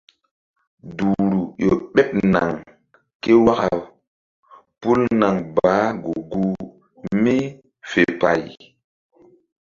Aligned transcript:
Duhru 0.95 1.39
ƴo 1.61 1.71
ɓeɓ 1.93 2.09
naŋ 2.33 2.49
ké 3.21 3.31
waka 3.45 3.67
pul 4.79 4.99
naŋ 5.21 5.35
baah 5.55 5.87
gu-guh 6.03 6.55
mí 7.21 7.35
fe 7.89 8.01
pay. 8.19 8.41